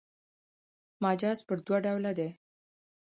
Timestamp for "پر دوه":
1.47-1.77